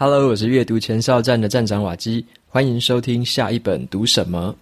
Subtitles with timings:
[0.00, 4.54] Hello，我是阅读前哨站的站长瓦基，欢迎收听下一本读什么。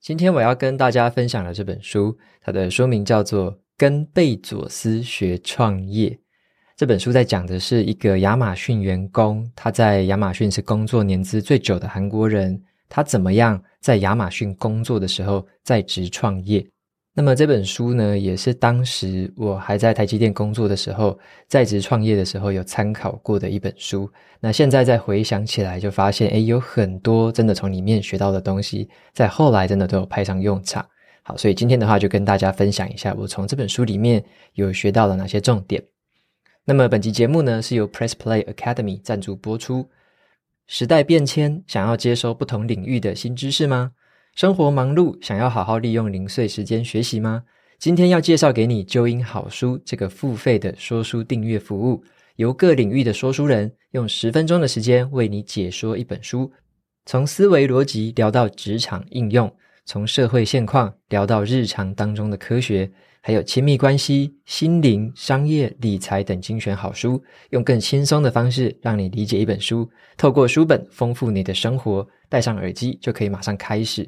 [0.00, 6.10] 今天我要跟大家分享的这本书，它的书名叫做《跟贝佐斯学创业》。
[6.76, 16.64] 这本书在讲的是一个亚马逊员工，他在亚马逊是工作年资最久的韩国人，他怎么样在亚马逊工作的时候在职创业。
[17.18, 24.06] 那么这本书呢，也是当时我还在台积电工作的时候，在职创业的时候有参考过的一本书。
[24.38, 30.86] 那现在再回想起来，就发现，诶，有很多真的从里面学到的东西，在后来真的都有派上用场。
[31.22, 34.22] 好，所以今天的话就跟大家分享一下，我从这本书里面
[34.52, 35.82] 有学到了哪些重点。
[36.66, 39.88] 那么本期节目呢，是由 Press Play Academy 赞助播出。
[40.66, 43.92] 时代变迁，想要接收不同领域的新知识吗？
[44.36, 47.42] 生活忙碌，想要好好利用零碎时间学习吗？
[47.78, 52.04] 今天要介绍给你啾音好书这个付费的说书订阅服务，
[52.36, 56.52] 由各领域的说书人用十分钟的时间为你解说一本书，
[57.06, 59.50] 从思维逻辑聊到职场应用，
[59.86, 62.90] 从社会现况聊到日常当中的科学，
[63.22, 74.06] 还有亲密关系、心灵、商业、理财等精选好书，用更轻松的方式让你理解一本书，透过书本丰富你的生活，戴上耳机就可以马上开始。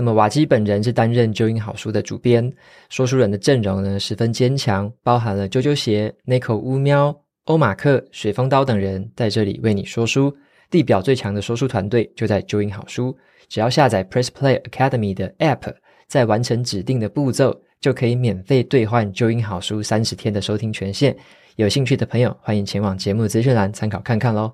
[0.00, 2.48] 那么瓦基本人是担任啾音好书的主编，
[2.88, 7.12] 说书人的阵容呢十分坚强，包含了啾啾鞋、内口乌喵、
[7.46, 10.32] 欧马克、水风刀等人在这里为你说书。
[10.70, 13.16] 地表最强的说书团队就在啾音好书，
[13.48, 15.74] 只要下载 Press Play Academy 的 App，
[16.06, 21.16] 再完成指定的步骤，就可以免费兑换啾音好书三十天的收听权限。
[21.56, 24.52] 有兴趣的朋友，欢迎前往节目资讯栏参考看看喽。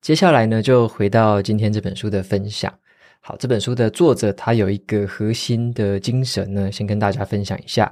[0.00, 2.74] 接下来呢，就回到今天这本书的分享。
[3.26, 7.90] 好，这本书的作者他有一个核心的精神呢，先跟大家分享一下。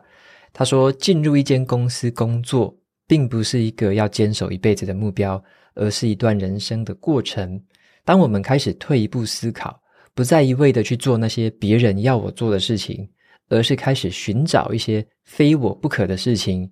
[0.52, 5.42] 他说，进入一间公司工作，并不是一个要坚守一辈子的目标，
[5.75, 7.59] 而是一段人生的过程。
[8.04, 9.81] 当我们开始退一步思考，
[10.12, 13.09] 不再一味的去做那些别人要我做的事情，
[13.49, 16.70] 而是开始寻找一些非我不可的事情。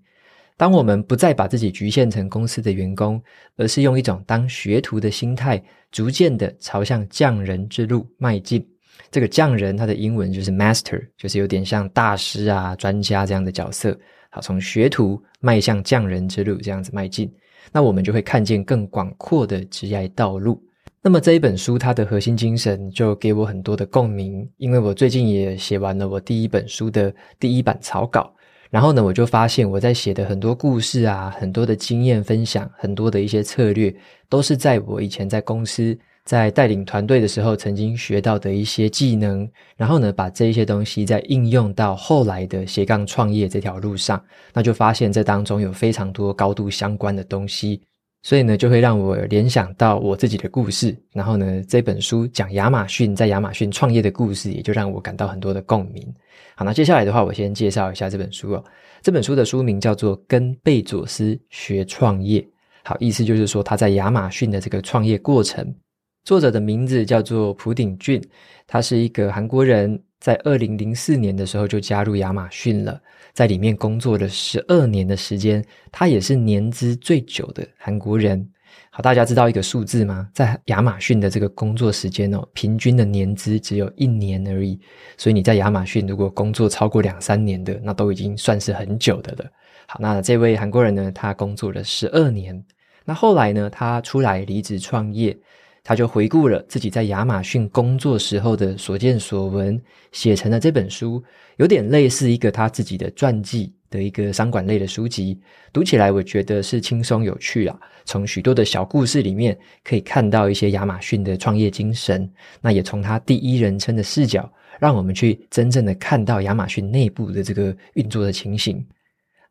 [0.60, 3.19] 当我们不再把自己局限成公司的员工，
[3.56, 5.59] 而是用一种当学徒的心态，
[5.91, 8.62] 逐渐的朝向匠人之路迈进。
[9.10, 13.98] 这个匠人，他的英文就是 master，就是有点像大师啊、专家这样的角色。
[14.28, 17.32] 好，从学徒迈向匠人之路这样子迈进，
[17.72, 20.62] 那我们就会看见更广阔的职业道路。
[21.00, 28.31] 那么这一本书，它的核心精神就给我很多的共鸣，因为我最近也写完了我第一本书的第一版草稿。
[28.70, 33.92] 然后呢，我就发现我在写的很多故事啊，很多的经验分享，很多的一些策略，
[34.28, 39.50] 都是在我以前在公司在带领团队的时候曾经学到的一些技能。
[39.76, 44.22] 然后呢，把这一些东西再应用到后来的斜杠创业这条路上，
[44.53, 47.82] 那就发现这当中有非常多高度相关的东西。
[48.22, 56.06] 所以呢，就会让我联想到我自己的故事，然后呢，这本书讲亚马逊在亚马逊创业的故事，也就让我感到很多的共鸣。
[56.54, 58.64] 好，那接下来的话，我先介绍一下这本书哦。
[59.00, 62.41] 这本书的书名叫做《跟贝佐斯学创业》，
[62.84, 65.75] 好，意思就是说他在亚马逊的这个创业过程。
[66.22, 68.22] 作者的名字叫做朴鼎俊，
[68.66, 73.00] 他是一个韩国人，在二零零四年的时候就加入亚马逊了。
[73.32, 78.47] 在里面工作了十二年的时间，他也是年资最久的韩国人。
[78.91, 80.28] 好，大家知道一个数字吗？
[80.34, 84.78] 在亚马逊的这个工作时间哦，平均的年资只有一年而已。
[85.16, 89.50] 所以你在亚马逊如果工作超过两三年的，那都已经算是很久的了。
[89.86, 92.62] 好，那这位韩国人呢，他工作了十二年。
[93.04, 95.36] 那后来呢，他出来离职创业。
[95.82, 99.80] 他就回顾了自己在亚马逊工作时候的所见所闻，
[100.12, 101.22] 写成了这本书，
[101.56, 105.38] 有点类似一个他自己的传记的一个商管类的书籍。
[105.72, 112.30] 读起来我觉得是轻松有趣啊，从许多的小故事里面可以看到一些亚马逊的创业精神。
[112.60, 118.84] 那也从他第一人称的视角，让我们去真正的看到亚马逊内部的这个运作的情形。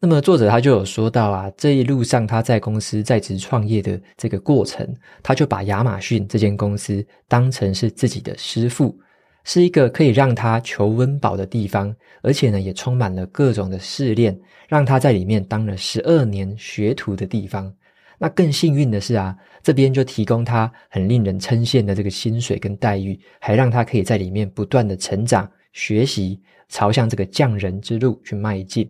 [0.01, 4.87] 那么作者他就有说到啊，这一路上他在公司在职创业的这个过程，
[5.21, 8.97] 他就把亚马逊这间公司当成是自己的师父，
[9.43, 17.69] 是一个可以让他求温饱的地方，而且呢也充满了各种的试炼，让他在里面当了十二年学徒的地方。
[18.17, 28.89] 那更幸运的是啊，这边就提供他很令人称羡的这个薪水跟待遇，还让他可以在里面不断的成长学习，朝向这个匠人之路去迈进。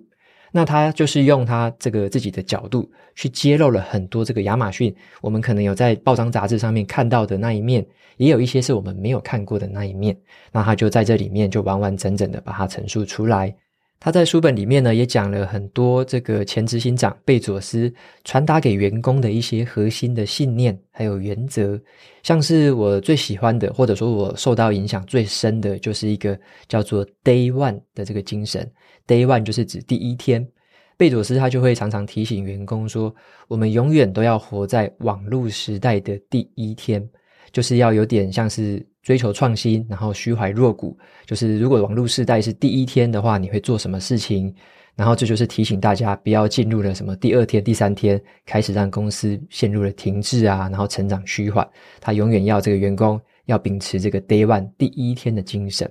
[0.51, 7.85] 那他就是用他这个自己的角度去揭露了很多这个亚马逊，我们可能有在报章杂志上面看到的那一面，
[8.17, 10.17] 也有一些是我们没有看过的那一面。
[10.51, 13.55] 那他就在这里面就完完整整的把它陈述出来。
[14.01, 17.93] 他在书本里面呢，也讲了很多这个前执行长贝佐斯
[18.23, 21.77] 传达给员工的一些核心的信念，还有原则。
[22.23, 28.71] 像是我最喜欢的，或者说我受到影响最深的，就是一个叫做 Day One 的这个精神。
[29.05, 30.47] Day One 就是指第一天。
[30.95, 33.13] 贝佐斯他就会常常提醒员工说，
[33.47, 37.09] 我们永远都要活在网络时代的第一天，
[37.51, 38.85] 就是要有点像是。
[39.01, 44.53] 追求创新，然后虚怀若谷，就是如果网络时代是第一天的话，你会做什么事情？
[44.95, 51.67] 然后这就是提醒大家不要进入了什么第二天、第三天开始让公司陷入了停滞啊，然后成长虚缓。
[52.01, 55.89] 他永远要这个员工要秉持这个 day one 第一天的精神。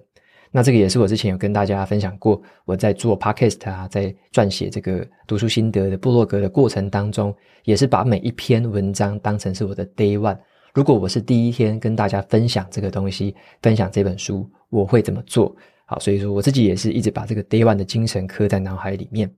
[0.53, 7.35] 那这个也是我之前有跟大家分享过，我在做 podcast 啊，在撰写这个读书心得的部落格的过程当中，
[7.65, 10.39] 也是把每一篇文章当成是我的 day one。
[10.75, 15.55] 如果我是第一天跟大家分享这个东西，分享这本书，我会怎么做？
[15.87, 19.33] 好，所以说我自己也是一直把这个 Day One 的精神刻在脑海里面。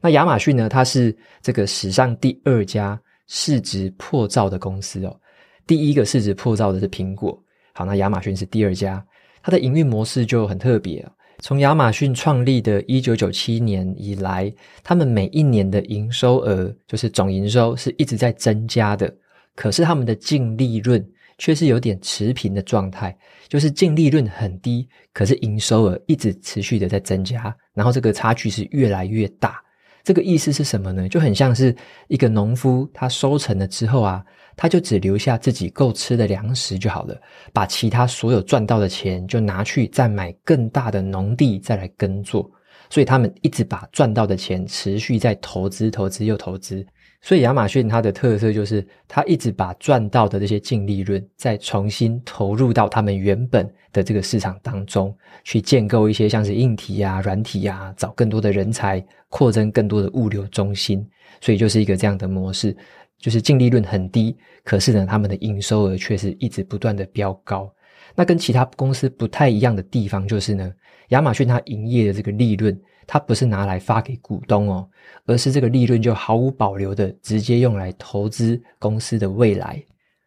[0.00, 0.68] 那亚马逊呢？
[0.68, 5.20] 它是这个史上第二家市值破兆的公司哦。
[5.66, 7.42] 第一个市值破兆的是苹果，
[7.72, 9.04] 好，那亚马逊是第二家，
[9.42, 11.04] 它的营运模式就很特别。
[11.40, 14.52] 从亚马逊创立的一九九七年以来，
[14.84, 19.12] 他们每一年的营收额，就是总营收，是一直在增加的。
[19.56, 21.04] 可是他们的净利润
[21.38, 23.16] 却是有点持平的状态，
[23.48, 29.60] 就是净利润很低，可是营收额一直持续的在增加，然后这个差距是越来越大。
[30.04, 31.08] 这个意思是什么呢？
[31.08, 31.74] 就很像是
[32.06, 34.24] 一个农夫，他收成了之后啊，
[34.56, 37.20] 他就只留下自己够吃的粮食就好了，
[37.52, 42.48] 把其他所有赚到的钱就拿去再买更大的农地再来耕作，
[42.88, 46.86] 所以他们一直把赚到的钱持续在投资，投资又投资。
[47.26, 55.12] 所以亚马逊它的特色就是，它一直把赚到的这些净利润再重新投入到他们原本的这个市场当中，
[55.42, 61.04] 去建构一些像是硬体啊、软体啊，找更多的人才，扩增更多的物流中心。
[61.40, 62.76] 所以就是一个这样的模式，
[63.18, 67.68] 就是净利润很低，可是呢，他们的营收额却是一直不断的飙高。
[68.14, 70.72] 那跟其他公司不太一样的地方就是呢，
[71.08, 72.80] 亚马逊它营业的这个利润。
[73.06, 74.88] 它不是拿来发给股东哦，
[75.26, 79.82] 而是这个利润就毫无保留的直接用来投资公司的未来。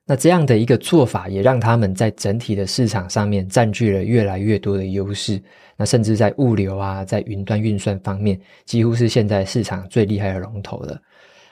[0.05, 5.39] 那这样的一个做法，也让他们在整体的市场上面占据了越来越多的优势。
[5.77, 10.99] 那甚至在物流啊，在云端运算方面，几乎是现在市场最厉害的龙头了。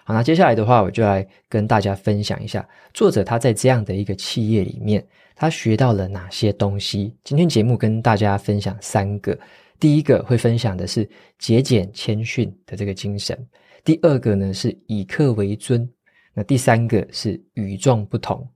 [0.06, 7.16] 好，那接下来的话，我就来跟大家分享一下作者他在这样的一个企业里面，他学到了哪些东西。
[7.24, 9.38] 今天节目跟大家分享三个。
[9.80, 11.08] 第一个会分享的是
[11.38, 13.38] 节俭谦逊的这个精神，
[13.84, 15.88] 第二个呢是以客为尊，
[16.34, 18.48] 那第三个是与众不同。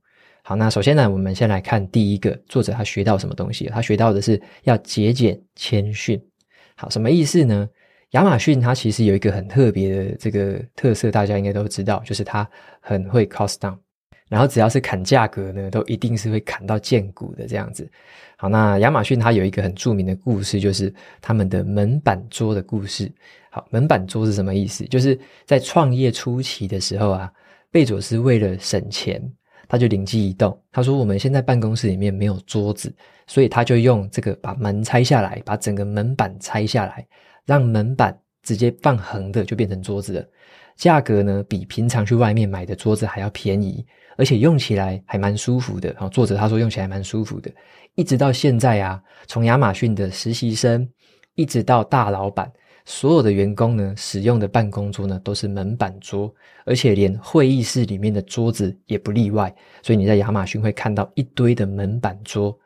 [0.42, 3.66] 好，那首先呢，我们先来看第一个，作者他学到什么东西？
[3.66, 6.20] 他学到的是要节俭谦逊。
[6.74, 7.68] 好，什么意思呢？
[8.10, 12.46] 亚马逊它其实有一个很特别的这个特色，大家应该都知道，就是它
[12.80, 13.78] 很会 cost down。
[14.32, 17.86] 然后只要是砍价格呢，都一定是会砍到见骨的这样子。
[18.38, 20.90] 好，那亚马逊它有一个很著名的故事，就是
[21.20, 23.12] 他们的门板桌的故事。
[23.50, 24.86] 好，门板桌是什么意思？
[24.86, 27.30] 就是在创业初期的时候啊，
[27.70, 29.22] 贝佐斯为了省钱，
[29.68, 32.90] 他就灵机一动，他说：“我们现在办公室里面没有桌子，
[33.26, 37.06] 所以他就用这个把门拆下来，把整个门板拆下来，
[37.44, 40.26] 让门板直接放横的就变成桌子了。
[40.76, 43.84] 价格呢，比平常去外面买的桌子还要便宜。”
[44.18, 47.50] 而且用起来还蛮舒服的，作者他说用起来蛮舒服的，
[47.94, 50.86] 一直到现在啊，从亚马逊的实习生
[51.34, 52.52] 一直到大老板，
[52.84, 56.32] 所有的员工呢使用的办公桌呢都是门板桌，
[56.66, 59.52] 而且连会议室里面的桌子也不例外。
[59.82, 62.56] 所以你在亚马逊会看到一堆的门板桌。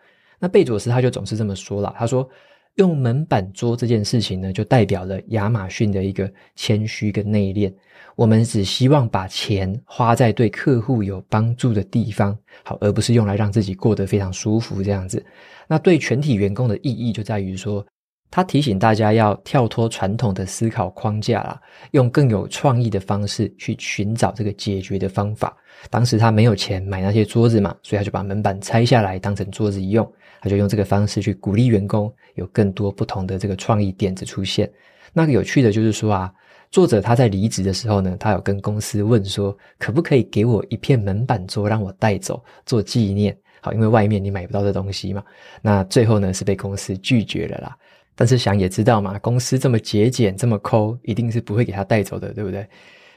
[0.40, 2.28] 那贝佐斯他就总是这么说了，他说
[2.74, 7.72] 用门板桌这件事情呢，就代表了亚马逊的一个谦虚跟内敛。
[8.16, 15.22] 我们只希望把钱花在对客户有帮助的地方，好，而不是用来让自己过得非常舒服这样子。
[15.68, 17.84] 那对全体员工的意义就在于说，
[18.30, 25.54] 他提醒大家要跳脱传统的思考框架啦，用更有创意的方式去寻找这个解决的方法。
[25.90, 34.72] 当时他没有钱买那些桌子嘛，所以他就把门板拆下来当成桌子一用，他就用这个方式去鼓励员工有更多不同的这个创意点子出现。
[35.12, 36.32] 那个有趣的就是说啊。
[36.76, 43.34] 作者他在离职的时候呢，他有跟公司问说，可不可以给我一片门板桌让我带走做纪念？
[43.62, 45.24] 好，因为外面你买不到的东西嘛。
[45.62, 47.74] 那最后呢是被公司拒绝了啦。
[48.14, 52.68] 但是想也知道嘛，公司这么节俭这么抠，一定是不会给他带走的，对不对？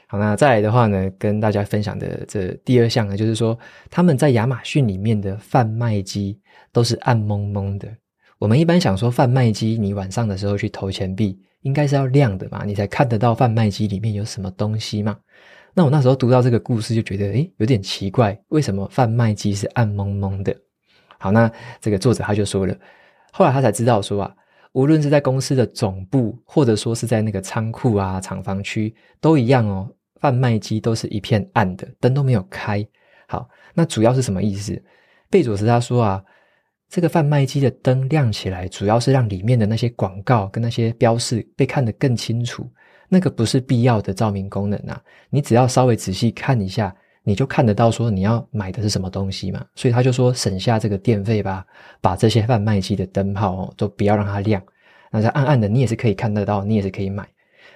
[0.06, 3.58] 好，那再来的话呢，跟大家分享的这第二项呢，就是说
[3.90, 6.40] 他们在亚马逊里面的贩卖机
[6.72, 7.86] 都是暗蒙蒙的。
[8.38, 15.18] 我们一般想说贩卖机，你晚上的时候去投钱币，应该是要亮的嘛，你才看得到贩卖机里面有什么东西嘛。
[15.74, 20.56] 那我那时候读到这个故事就觉得，诶，有点奇怪，为什么贩卖机是暗蒙蒙的？
[21.18, 21.50] 好，那
[21.80, 22.76] 这个作者他就说了，
[23.32, 24.34] 后来他才知道说啊，
[24.72, 29.88] 无论是在公司的总部，或者说是在那个仓库啊、厂房区，都一样哦，
[30.20, 32.86] 贩卖机都是一片暗的，灯都没有开。
[33.28, 34.82] 好，那主要是什么意思？
[35.28, 36.24] 贝佐斯他说啊。
[36.90, 42.68] 这个贩卖机的灯亮起来，主要是让里面的那些广告跟那些标示被看得更清楚。
[43.08, 46.92] 那个不是必要的照明功能啊，你只要稍微仔细看一下，
[47.22, 49.64] 你就看得到说你要买的是什么东西嘛。
[49.76, 51.64] 所以他就说省下这个电费吧，
[52.00, 54.60] 把这些贩卖机的灯泡哦都不要让它亮，
[55.12, 57.24] 那在暗暗的你也是可以看得到，你也是可以买。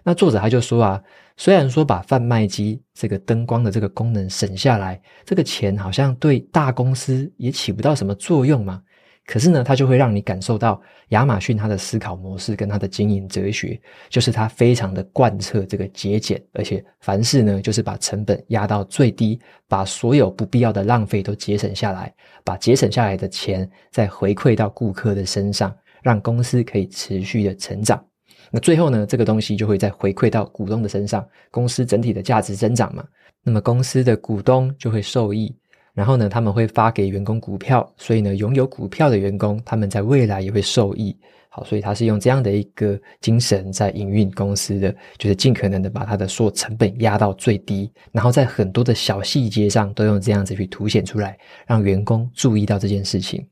[0.03, 1.01] 那作者他就说啊，
[1.37, 8.83] 虽然说把贩卖机这个灯光的这个功能省下来，这个钱好像对大公司也起不到什么作用嘛。
[9.27, 22.15] 可是呢，它就会让你感受到亚马逊它的思考模式跟它的经营哲学，就是它非常的贯彻这个节俭，而且凡事呢就是把成本压到最低，把所有不必要的浪费都节省下来，
[22.45, 28.05] 把节省下来的钱再回馈到顾客的身上，让公司可以持续的成长。
[28.51, 33.03] 那最后呢，这个东西就会再回馈到股东的身上，公司整体的价值增长嘛，
[33.43, 35.57] 那么公司的股东就会受益。
[35.95, 41.17] 然后呢，他们会发给员工股票，所以呢，拥有股票的员工，他们在未来也会受益。
[41.49, 53.47] 好，所以他是用这样的一个精神在营运公司的，就是尽可能的把他的所有成本压到最低，然后在很多的小细节上都用这样子去凸显出来，让员工注意到这件事情。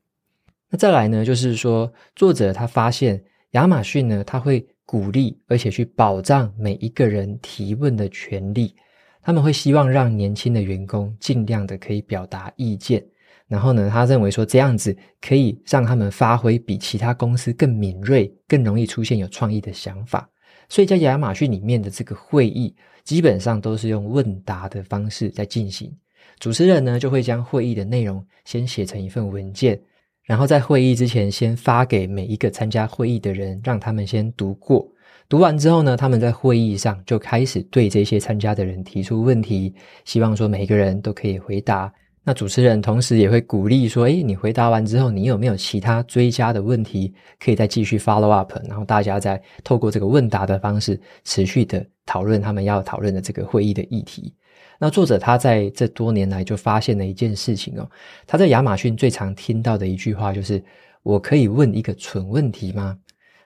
[0.68, 3.22] 那再来呢，就是说作者他发现
[3.52, 8.74] 亚马逊呢，他会鼓励而且去保障每一个人提问的权利。
[9.22, 13.02] 他们会希望让年轻的员工尽量的可以表达意见，
[13.46, 20.28] 然后呢，他认为说这样子可以让他们发挥比其他公司更敏锐、更容易出现有创意的想法。
[20.68, 22.74] 所以在亚马逊里面的这个会议，
[23.04, 25.94] 基本上都是用问答的方式在进行。
[26.38, 29.80] 主持人呢，就会将会议的内容先写成一份文件，
[30.24, 34.88] 然后在会议之前先发给每一个参加会议的人，让他们先读过。
[35.32, 39.74] 读完之后呢，他们在会议上就开始对这些参加的人提出问题，
[40.04, 41.90] 希望说每个人都可以回答。
[42.22, 54.34] 那主持人同时也会鼓励说：“诶，你回答完之后，你有没有其他追加的问题，可以再继续 follow up？” 然后大家再透过这个问答的方式，持续的讨论他们要讨论的这个会议的议题。
[54.78, 57.90] 那作者他在这多年来就发现了一件事情哦，
[58.26, 60.62] 他在亚马逊最常听到的一句话就是
[61.02, 62.98] ：“我可以问一个蠢问题吗？”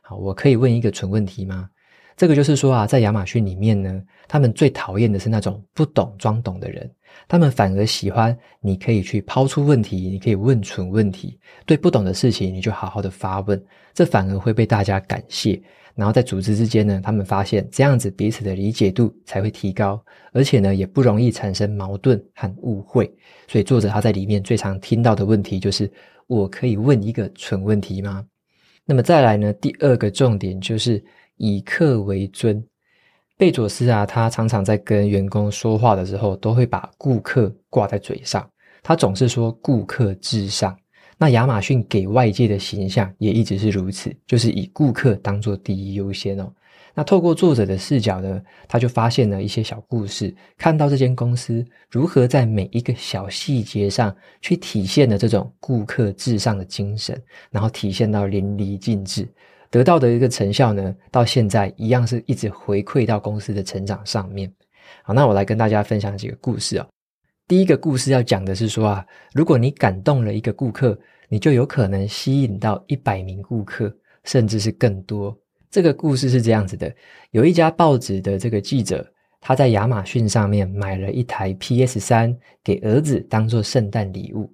[0.03, 1.71] 好，我可以问一个蠢问题吗？
[2.17, 6.91] 这个就是说啊，在亚马逊里面呢，他们最讨厌的是那种不懂装懂的人，
[7.29, 15.61] 他们反而喜欢你可以去抛出问题，你可以问蠢问题，对不懂的事情你就好好的发问，这反而会被大家感谢。
[15.95, 23.05] 然后在组织之间呢，他们发现这样子彼此的理解度才会提高，而且呢也不容易产生矛盾和误会。
[23.47, 25.91] 所以作者他在里面最常听到的问题就是：
[26.29, 28.25] 我可以问一个蠢问题吗？
[28.87, 31.05] 那么再来呢，第二个重点就是。
[31.37, 32.65] 以客为尊，
[33.37, 38.49] 贝佐斯啊，他常常在跟员工说话的时候，都会把顾客挂在嘴上。
[38.83, 40.77] 他总是说顾客至上。
[41.19, 46.53] 那亚马逊给外界的形象也一直是如此，就是以顾客当做第一优先哦。
[46.95, 57.19] 那透过作者的视角呢，他就发现了一些小故事，看到这间公司如何在每一个小细节上去体现了这种顾客至上的精神，
[57.51, 59.27] 然后体现到淋漓尽致。
[59.71, 64.53] 得到的一个成效呢，到现在一样是一直回馈到公司的成长上面。
[65.03, 66.87] 好，那我来跟大家分享几个故事哦。
[67.49, 73.95] 第一个故事要讲的是说啊，如果你感动了一个顾客，你就有可能吸引到一百名顾客，
[74.25, 75.37] 甚至是更多。
[75.71, 76.93] 这个故事是这样子的：
[77.33, 79.05] 有一家报纸的这个记者，
[79.41, 84.53] 他在亚马逊上面买了一台 PS3 给儿子当做圣诞礼物。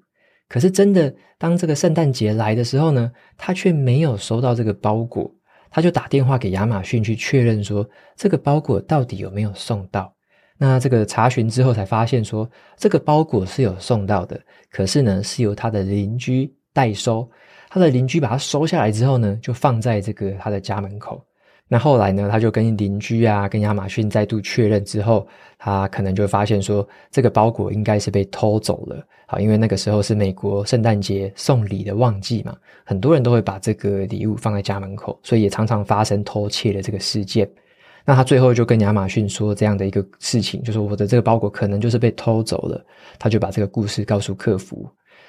[0.53, 5.35] 可是真的，当这个圣诞节来的时候呢，他却没有收到这个包裹，
[5.71, 10.15] 他就打电话给亚马逊去确认说，这个包裹到底有没有送到。
[10.59, 14.39] 那这个查询之后才发现说，这个包裹是有送到的，
[14.71, 17.27] 可是呢，是由他的邻居代收，
[17.71, 21.25] 他的邻居把它收下来之后呢，就放在这个他的家门口。
[21.73, 25.27] 那后来呢，他就跟邻居啊，跟亚马逊再度确认之后，
[25.57, 29.03] 他可能就发现说，这个包裹应该是被偷走了。
[29.27, 37.51] 好，因为那个时候是美国圣诞节送礼的旺季嘛，很多人都会把这个礼物放在家门口，所以也常常发生偷窃的这个事件。
[38.05, 42.85] 那他最后就跟亚马逊说这样的一个事情，就是我的这个包裹可能就是被偷走了。
[43.19, 44.87] 他就把这个故事告诉客服。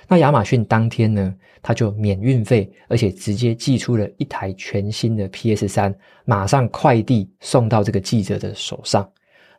[0.07, 5.93] 那亚马逊当天呢，他就免运费，而且直接寄出了一台全新的 PS 三，
[6.25, 9.09] 马上快递送到这个记者的手上。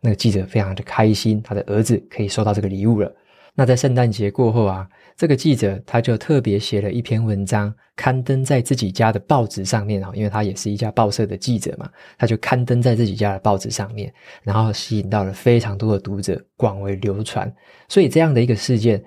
[0.01, 3.11] 那个记者非常的开心，他的儿子可以收到这个礼物了。
[3.55, 4.87] 那在圣诞节过后啊，
[5.17, 17.51] 这个记者他就特别写了一篇文章，刊登在自己家的报纸上面啊，因为他也是一家报社的记者嘛，他就刊登在自己家的报纸上面，然后吸引到了非常多的读者，广为流传。
[17.89, 19.03] 所以这样的一个事件。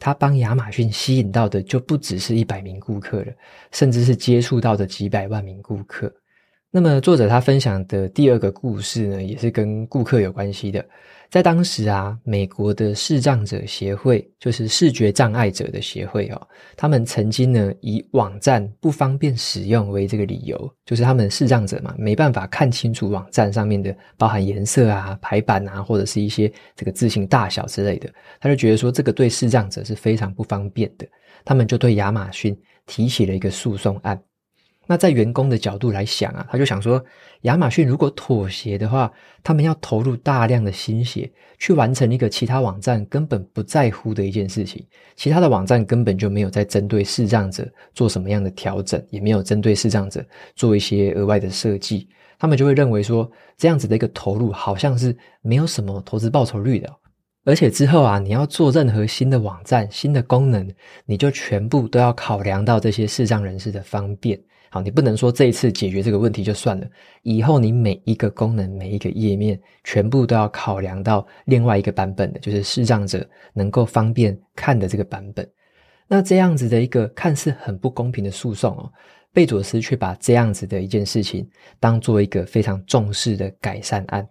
[0.00, 3.32] 他帮亚马逊吸引到的就不只是一百名顾客了，
[3.70, 6.12] 甚至是接触到的几百万名顾客。
[6.70, 10.84] 那么，作者他分享的第二个故事呢，也是跟顾客有关系的。
[11.30, 31.06] 在当时啊，美国的视障者协会，就是视觉障碍者的协会哦，他们曾经呢以网站不方便使用为这个理由，就是他们视障者嘛，没办法看清楚网站上面的包含颜色啊、排版啊，或者是一些这个字型大小之类的，他就觉得说这个对视障者是非常不方便的，
[31.44, 34.20] 他们就对亚马逊提起了一个诉讼案。
[34.86, 37.00] 那在员工的角度来想啊，他就想说，
[37.42, 44.84] 亚马逊如果妥协的话，他们要投入大量的心血去完成一个其他网站根本不在乎的一件事情，
[45.14, 50.24] 其他的网站根本就没有在针对视障者做什么样的调整，也没有针对视障者
[50.56, 56.90] 做一些额外的设计，他们就会认为说，这样子的一个投入好像是没有什么投资报酬率的，
[57.44, 60.68] 而且之后啊，你要做任何新的网站、新的功能，
[61.06, 64.36] 你就全部都要考量到这些视障人士的方便。
[64.72, 66.86] 好，你不能说这一次解决这个问题就算了，
[67.22, 75.44] 以后你每一个功能、每一个页面，全部都要考量到另外一个版本的，就是视障者能够方便看的这个版本。
[76.06, 78.92] 那这样子的一个看似很不公平的诉讼哦，
[79.32, 81.44] 贝佐斯却把这样子的一件事情
[81.80, 84.24] 当做一个非常重视的改善案，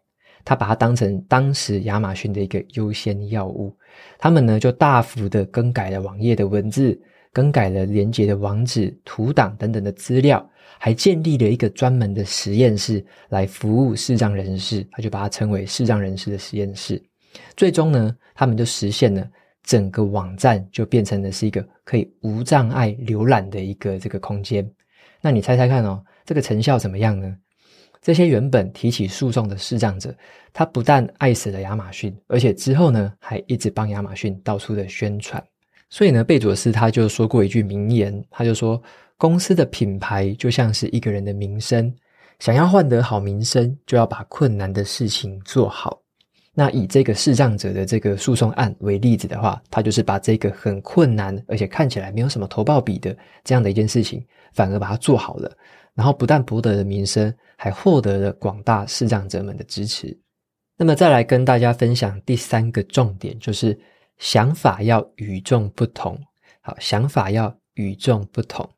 [0.46, 3.76] 他把它当成当时亚马逊的一个优先要物。
[4.18, 6.98] 他们呢就大幅的更改了网页的文字。
[7.32, 10.48] 更改了连接的网址、图档等等的资料，
[10.80, 17.02] 还建立了一个专门的实验室来服务视障人士，他就把它称为视障人士的实验室。
[17.56, 19.30] 最终呢，他们就实现了
[19.64, 24.68] 整个网站就变成了是一个可以无障碍浏览的一个这个空间。
[25.22, 27.36] 那你猜猜看哦，这个成效怎么样呢？
[28.02, 30.16] 这些原本提起诉讼的视障者，
[30.54, 35.44] 他不但爱死了亚马逊，而且之后呢，还一直帮亚马逊到处的宣传。
[35.90, 38.80] 所以呢，贝佐斯他就说过一句名言，他就说
[39.18, 41.92] ：“公司的品牌就像是一个人的名声，
[42.38, 46.00] 想要换得好名声，就要把困难的事情做好。”
[46.54, 54.24] 那以这个视障者的这个诉讼案为例子的话，他就是把这个很困难，而且看起来没有什么投报比的这样的一件事情，
[54.54, 55.52] 反而把它做好了，
[55.96, 60.16] 然后不但博得了名声，还获得了广大视障者们的支持。
[60.78, 63.76] 那么再来跟大家分享第三个重点，就是。
[64.20, 66.20] 想法要与众不同，
[66.62, 68.70] 好，想法要与众不同。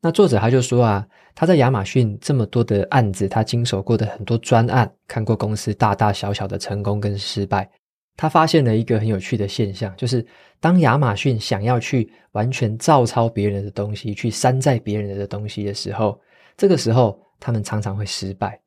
[0.00, 7.70] 那作者他就说啊，他在亚马逊这么多的案子，他经手过的很多专案，看过公司大大小小的成功跟失败，
[8.16, 10.26] 他发现了一个很有趣的现象，就是
[10.58, 16.20] 当亚马逊想要去完全照抄别人的东西，去山寨别人的东西的时候，
[16.56, 18.58] 这个时候他们常常会失败。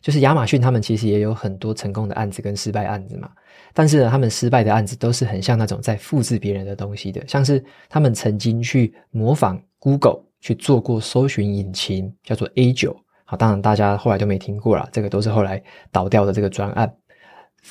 [0.00, 3.32] 就是亚马逊他们其实也有很多成功的案子跟失败案子嘛。
[3.78, 12.96] 但是呢，他们失败的案子都是很像那种在复制别人的东西的，像是他们曾经去模仿 Google 去做过搜寻引擎，叫做 A9。
[13.26, 15.62] 好，当然大家后来都没听过啦，这个都是后来
[15.92, 16.90] 倒掉的这个专案。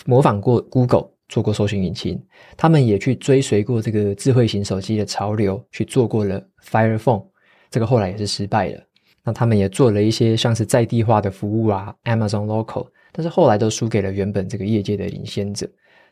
[0.05, 2.23] 模仿过 Google 做过搜寻引擎，
[2.55, 7.25] 他们也去追随过这个智慧型手机的潮流，去做过了 Fire Phone，
[7.71, 8.83] 这个后来也是失败了。
[9.23, 15.67] 那他们也做了一些像是在地化的服务啊，Amazon Local，但是后来都输给了原本这个业界的领先者。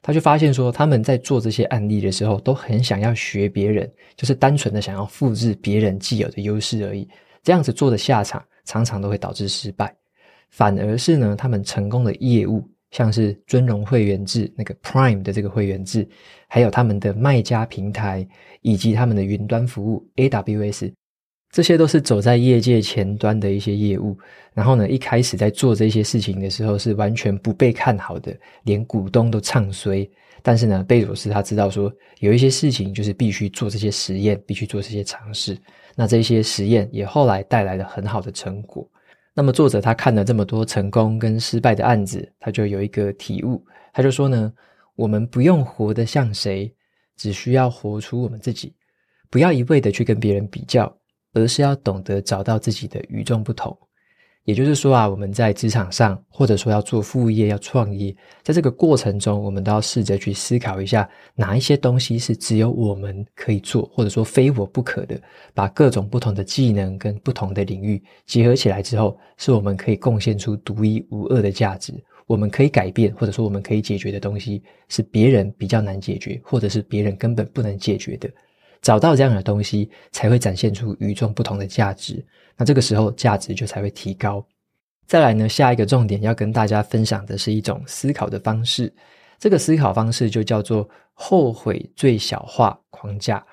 [0.05, 7.07] 他就发现说，他们在做这些案例的时候，都很想要学别人，就是单纯的想要复制别人既有的优势而已。
[7.41, 9.95] 这样子做的下场，常常都会导致失败。
[10.49, 16.05] 反而是呢，他们成功的业务，像是尊荣会员制那个 Prime 的这个会员制，
[16.49, 18.27] 还有他们的卖家平台，
[18.61, 20.91] 以及他们的云端服务 AWS。
[21.53, 24.17] 这些都是走在业界前端的一些业务，
[24.55, 30.09] 然后呢，一开始在做这些事情的时候是完全不被看好的，连股东都唱衰。
[30.41, 35.55] 但是呢，贝佐斯他知道说，有一些事情就是必须做这些实验，必须做这些尝试。
[35.95, 38.89] 那这些实验也后来带来了很好的成果。
[39.35, 43.63] 那么作者他看了这么多成功跟失败的案子，他就有一个体悟，
[43.93, 44.51] 他就说呢，
[44.95, 46.73] 我们不用活得像谁，
[47.15, 48.73] 只需要活出我们自己，
[49.29, 50.91] 不要一味的去跟别人比较。
[51.33, 53.77] 而是要懂得找到自己的与众不同。
[54.45, 65.17] 也就是说啊，我们在职场上，或者说要做副业、要创业，在这个过程中，我们都要试着去思考一下，哪一些东西是只有我们可以做，或者说非我不可的。
[65.53, 71.93] 把各种不同的技能跟不同的领域结合起来之后，是我们可以贡献出独一无二的价值。
[72.27, 78.29] 我们可以改变，或者说我们可以解决的东西，是别人比较难解决，或者是别人根本不能解决的。
[78.83, 82.23] 找到这样的东西，才会展现出与众不同的价值。
[82.55, 84.45] 那这个时候，价值就才会提高。
[85.07, 88.93] 再来呢，下一个重点要跟大家分享的是一种思考的方式。
[89.39, 93.43] 这个思考方式就叫做后悔最小化框架。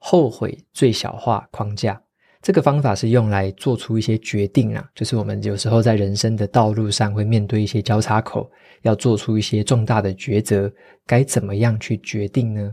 [0.00, 2.00] 后悔最小化框架，
[2.40, 8.48] 这个方法是用来做出一些决定啊，就是我们有时候在人生的道路上会面对一些交叉口，
[8.82, 10.72] 要做出一些重大的抉择，
[11.04, 12.72] 该怎么样去决定呢？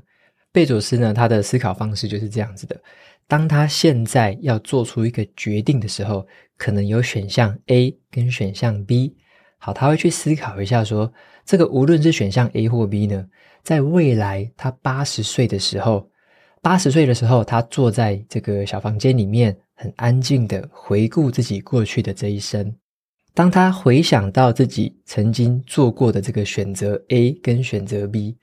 [0.56, 2.82] 贝佐斯呢，他的思考方式就是这样子的：
[3.28, 9.18] 当他现在要做出一个决定的时候，可能有选项 A 跟选项 B。
[9.58, 11.12] 好，他会去思考一下说，
[11.44, 13.28] 这个无论是选项 A 或 B 呢，
[13.64, 16.10] 在未来他八十岁的时候，
[16.62, 22.74] 八十岁的时候，他坐在这个小房间里面，很安静的回顾自己过去的这一生。
[23.34, 28.38] 当他回想到自己曾经做过的这个选择 A 跟选择 B。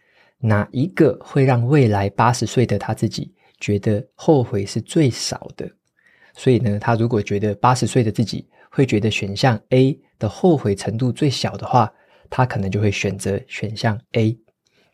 [0.44, 5.70] 哪一个会让未来八十岁的他自己觉得后悔是最少的？
[6.34, 11.92] 所以呢，他如果觉得八十岁的自己会觉得选项 A 的后悔程度最小的话，
[12.28, 14.36] 他可能就会选择选项 A。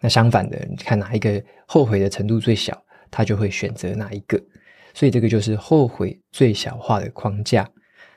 [0.03, 2.77] 那相反的，你看哪一个后悔的程度最小，
[3.11, 4.39] 他就会选择哪一个。
[4.93, 7.67] 所以这个就是后悔最小化的框架。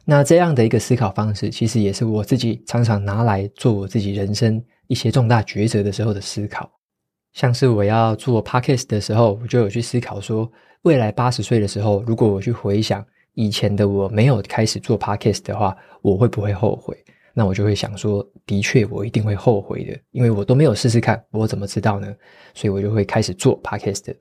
[0.03, 6.69] 那这样的一个思考方式，其实也是我自己常常拿来做我自己人生一些重大抉择的时候的思考。
[7.33, 16.97] 像是我要做 podcast 的时候，我就有去思考说，未来八十岁的时候，如果我去回想以前的我没有开始做 podcast 的话，我会不会后悔？
[17.33, 22.13] 那我就会想说，的确我一定会后悔的，因为我都没有试试看，我怎么知道呢？
[22.53, 24.13] 所以我就会开始做 podcast。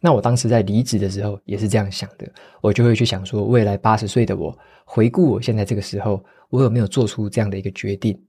[0.00, 8.20] 那我当时在离职的时候也是这样想的，我就会去想说，未来八十岁的我，回顾我现在这个时候，我有没有做出这样的一个决定？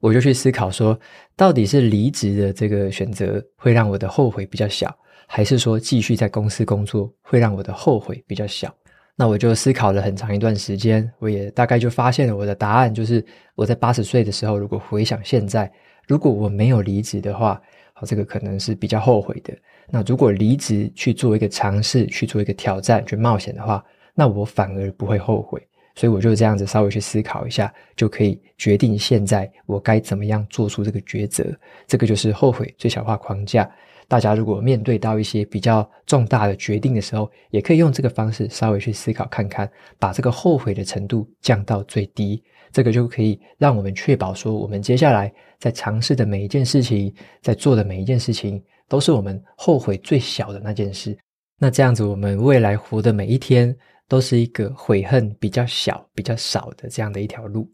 [0.00, 0.98] 我就去思考说，
[1.36, 8.72] 到底是离职的这个选择会让我的后悔比较小，还是说继续在公司工作会让我的后悔比较小？
[9.16, 13.24] 那我就思考了很长一段时间，我也大概就发现了我的答案，就是
[13.56, 15.68] 我在八十岁的时候，如果回想现在，
[16.06, 17.60] 如果我没有离职的话，
[17.92, 19.52] 好，这个可能是比较后悔的。
[19.90, 23.84] 那如果离职去做一个尝试，去做一个挑战，去冒险的话，
[24.14, 25.60] 那我反而不会后悔。
[25.98, 31.44] 所以我就这样子稍微去思考一下，就可以决定现在我该怎么样做出这个抉择。
[31.88, 33.68] 这个就是后悔最小化框架。
[34.06, 42.40] 大家如果面对到一些比较重大的决定的时候，也可以用这个方式稍微去思考看看，把这个后悔的程度降到最低。
[42.70, 51.18] 这个就可以让我们确保说，我们接下来在尝试的每一件事情，在做的每一件事情，都是我们后悔最小的那件事。
[51.58, 53.76] 那这样子，我们未来活的每一天，
[54.08, 57.70] 都是一个悔恨比较小、比较少的这样的一条路。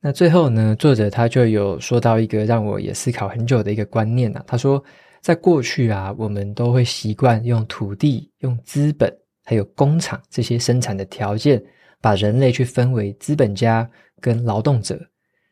[0.00, 4.42] 那最后呢，作者他就有说到一个让我也思考很久的一个观念啊。
[4.46, 4.82] 他说，
[5.20, 9.12] 在过去啊，我们都会习惯用土地、用资本，
[9.44, 11.62] 还有工厂这些生产的条件，
[12.00, 13.88] 把人类去分为资本家
[14.20, 14.98] 跟劳动者。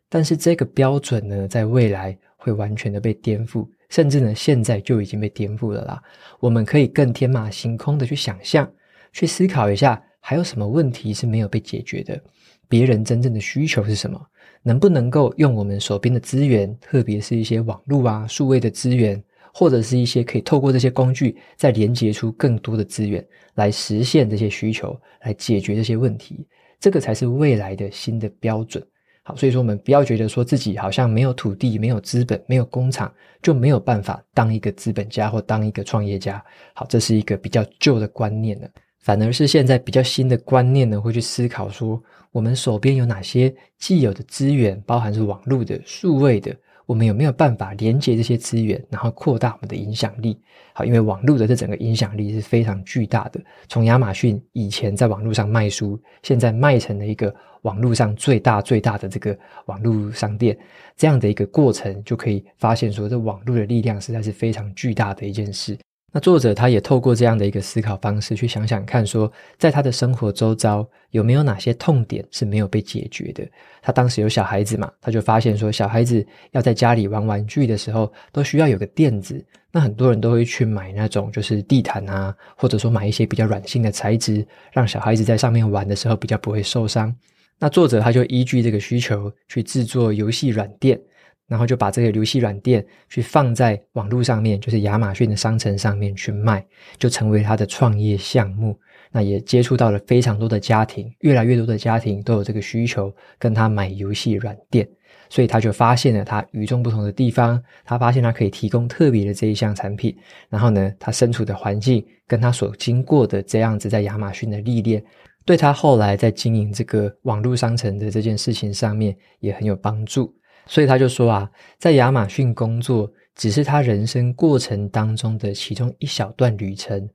[0.09, 6.03] 但是这个标准呢，在未来会完全的被颠覆，甚至呢，现在就已经被颠覆了啦。
[6.41, 8.67] 我们可以更天马行空的去想象。
[9.13, 12.21] 去思考一下，还有什么问题是没有被解决的？
[12.69, 14.21] 别人真正的需求是什么？
[14.61, 19.23] 能不能够用我们手边的资源，特别是一些网络啊、数位的资源，
[19.55, 26.45] 或者是一些可以透过这些工具，再连接出更多的资源，来实现这些需求，来解决这些问题？
[26.81, 28.85] 这个才是未来的新的标准。
[29.23, 36.45] 好，所以说我们不要觉得说自己好像没有土地、没有资本、没有工厂，就没有办法当一个资本家或当一个创业家。
[36.75, 38.69] 好，这是一个比较旧的观念了。
[39.07, 46.53] 反而是现在比较新的观念呢，会去思考说，我们手边有哪些既有的资源，包含是网络的、数位的，
[46.87, 50.37] 我们有没有办法连接这些资源，然后扩大我们的影响力？
[50.73, 53.41] 好，因为网络的这整个影响力是非常巨大的。
[53.69, 60.59] 从亚马逊以前在网络上卖书，现在卖成了一个网络上最大最大的这个网络商店，
[60.97, 65.79] 这样的一个过程，就可以发现说，这网络的力量实在是非常巨大的一件事。
[66.17, 73.47] 那作者他也透过这样的一个思考方式去想想看，说在他的生活周遭有没有哪些痛点是没有被解决的。
[73.83, 79.45] 他当时有小孩子嘛，他就发现说，小孩子要在家里玩玩具的时候，都需要有个垫子。
[79.71, 87.15] 那很多人都会去买那种就是地毯啊，或者说买一些比较软性的材质，让小孩子在上面玩的时候比较不会受伤。
[87.59, 90.99] 那作者他就依据这个需求去制作游戏软垫，
[91.47, 96.65] 然后就把这个游戏软垫去放在网络上面，就是亚马逊的商城上面去卖，
[96.99, 98.79] 就成为他的创业项目。
[99.13, 104.87] 那也接触到了非常多的家庭，越来越多的家庭都有这个需求，跟他买游戏软垫，
[105.31, 110.15] 所以他就发现了他与众不同的地方，他发现他可以提供特别的这一项产品。
[110.51, 115.03] 然后呢，他身处的环境跟他所经过的这样子在亚马逊的历练。
[115.47, 120.35] 对他后来在经营这个网络商城的这件事情上面也很有帮助，
[120.67, 127.09] 所以他就说啊，在亚马逊工作只是他人生过程当中的其中一小段旅程，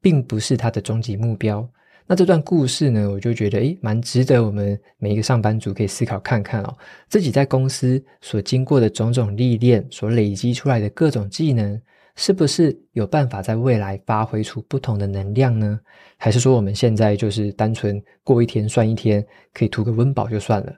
[0.00, 1.66] 并不是他的终极目标。
[2.06, 6.76] 那这段故事呢，我就觉得诶，蛮值得我们每一个上班族可以思考看看哦，
[7.08, 11.80] 自己在公司所经过的种种历练，所累积出来的各种技能。
[12.18, 15.78] 是不是有办法在未来发挥出不同的能量呢？
[16.16, 20.72] 还是说我们现在就是单纯过一天算一天，可以图个温饱就算了？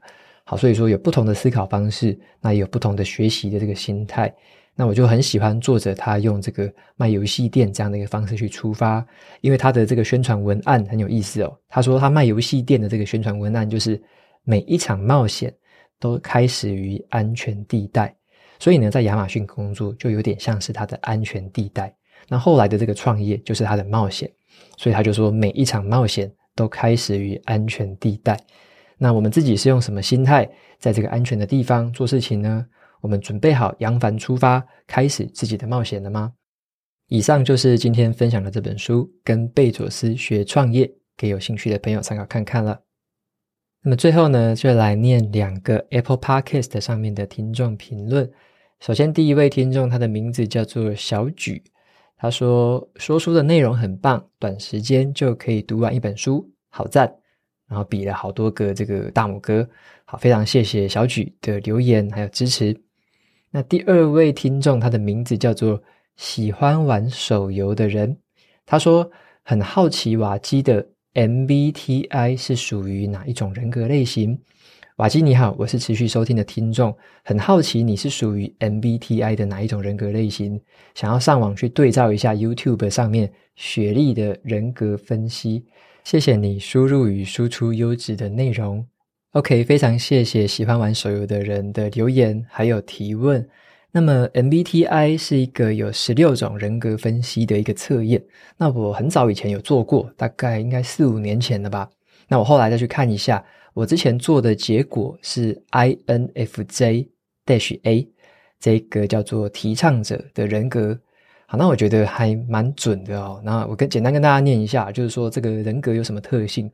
[0.50, 4.34] 好，所以说有不同的思考方式，那也有不同的学习的这个心态。
[4.74, 9.06] 那我就很喜欢作者他用这个卖游戏店这样的一个方式去出发，
[9.42, 11.54] 因为他的这个宣传文案很有意思哦。
[11.68, 14.02] 他说他卖游戏店的这个宣传文案就是
[14.42, 15.54] 每一场冒险
[16.00, 18.16] 都开始于安全地带。
[18.58, 21.94] 所以呢，在亚马逊工作就有点像是他的安全地带。
[22.26, 24.32] 那后来的这个创业就是他的冒险。
[24.78, 28.34] 所以他就说，每一场冒险都开始于安全地带。
[28.98, 32.66] 那我们自己是用什么心态在这个安全的地方做事情呢？
[33.00, 36.32] 我们准备好扬帆出发，开始自己的冒险了吗？
[37.06, 40.84] 以上就是今天分享的这本书《跟贝佐斯学创业》，
[41.16, 42.80] 给有兴趣的朋友参考看看了。
[43.82, 48.28] 那么最后呢，就来念两个 Apple Podcast 上面的听众评论。
[48.80, 51.62] 首先，第一位听众，他的名字叫做小举，
[52.16, 57.10] 他说：“说书的内容很棒，短时间就可以读完一本书，好赞！”
[57.68, 59.68] 然后比了好多个这个大拇哥，
[60.04, 62.74] 好，非常谢谢小举的留言还有支持。
[63.50, 65.80] 那第二位听众，他的名字叫做
[66.16, 68.16] 喜欢玩手游的人，
[68.66, 69.10] 他说
[69.44, 74.38] ：“很好奇瓦基的 MBTI 是属于哪一种人格类型？”
[74.96, 80.60] 瓦基你好，我是持续收听的听众，很好奇你是属于 MBTI 的哪一种人格类型，
[80.94, 85.64] 想要上网去对照一下 YouTube 上面雪莉的人格分析。
[86.08, 88.82] 谢谢你输入与输出优质的内容。
[89.32, 93.46] OK，非常谢谢喜欢玩手游的人的留言还有提问。
[93.92, 98.24] 那么 MBTI 是一个有十六种人格分析的一个测验，
[98.56, 101.90] 那我很早以前有做过，大概应该四五年前了吧。
[102.26, 103.44] 那我后来再去看一下。
[103.74, 107.08] 我之前做的结果是 INFJ-A，
[108.58, 110.98] 这个叫做提倡者的人格。
[111.50, 113.40] 好，那我觉得还蛮准的哦。
[113.42, 116.70] 那我跟简单跟大家念一下，就是说这个人格有什么特性？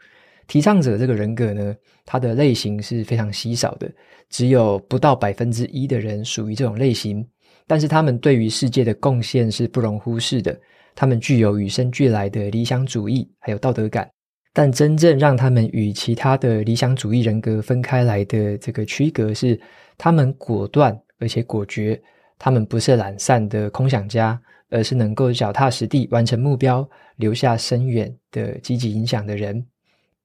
[0.48, 1.72] 提倡者这个人格呢，
[2.04, 3.88] 它的类型是非常稀少的，
[4.28, 7.24] 只有不到百分之一的人属于这种类型。
[7.68, 10.58] 但是他们对于世界的贡献是不容忽视的，
[10.96, 14.10] 他们具有与生俱来的理想主义，还有道德感。
[14.52, 19.58] 但真正让他们与其他的理想主义人格分开来的这个区隔是，
[19.96, 22.02] 他们果断而且果决，
[22.38, 29.64] 他们不是懒散的空想家，而是能够脚踏实地完成目标、留下深远的积极影响的人。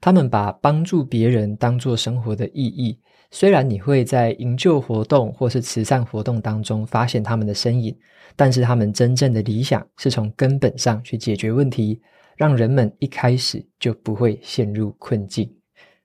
[0.01, 2.99] 他们把帮助别人当做生活的意义，
[3.31, 7.97] 虽然你会在营救活动或是慈善活动当中发现他们的身影，
[8.35, 12.01] 但是他们真正的理想是从根本上去解决问题。
[12.37, 15.53] 让人们一开始就不会陷入困境。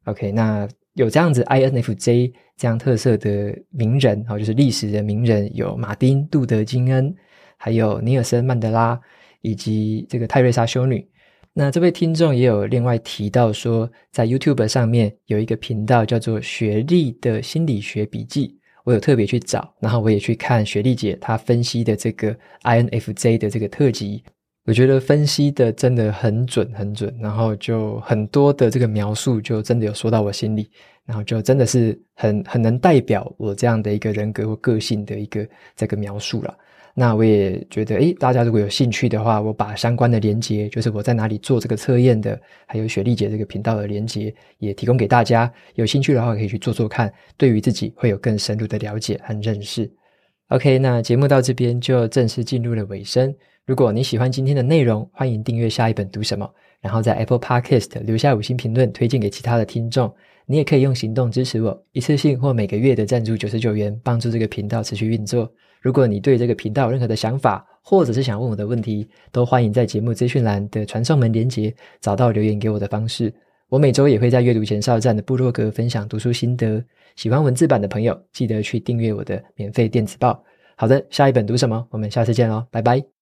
[0.06, 7.14] OK，那有这样子 INFJ 这样特色的名人，就是历史的名人，有马丁·路德·金恩，
[7.57, 9.00] 还有尼尔森·曼德拉，
[9.42, 11.07] 以及这个泰瑞莎修女。
[11.52, 24.24] 那这位听众也有另外提到说，在 YouTube 上面有一个频道叫做“雪莉的心理学笔记”，我有特别去找，然后我也去看雪莉姐她分析的这个 INFJ 的这个特辑。
[24.66, 30.70] 我觉得分析的真的很准很准，然后就很多的这个描述就真的有说到我心里，
[31.05, 35.46] 然后就真的是很很能代表我这样的一个人格或个性的一个
[35.77, 36.57] 这个描述了。
[36.96, 45.53] 那我也觉得，诶，大家如果有兴趣的话，我把相关的连接，就是我在哪里做这个测验的，还有雪莉姐这个频道的连接，也提供给大家。
[45.74, 49.90] 有兴趣的话，可以去做做看，对于自己会有更深入的了解和认识。
[50.48, 53.35] OK，那节目到这边就正式进入了尾声。
[53.66, 56.46] 如果你喜欢今天的内容，欢迎订阅下一本读什么，
[56.83, 60.12] 然后在 Apple Podcast 留下五星评论，推荐给其他的听众。
[60.44, 65.50] 你也可以用行动支持我，一次性或每个月的赞助九十九元，帮助这个频道持续运作。
[65.81, 73.33] 如果你对这个频道有任何的想法，或者是想问我的问题，都欢迎在节目资讯栏的传送门连接找到留言给我的方式。
[73.70, 76.85] 我每周也会在阅读前哨站的部落格分享读书心得。
[77.16, 80.44] 喜欢文字版的朋友，记得去订阅我的免费电子报。
[80.77, 81.87] 好的，下一本读什么？
[81.90, 83.13] 我们下次见喽，拜拜。